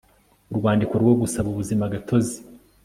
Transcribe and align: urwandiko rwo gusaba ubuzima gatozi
urwandiko 0.51 0.93
rwo 1.01 1.13
gusaba 1.21 1.47
ubuzima 1.53 1.91
gatozi 1.93 2.37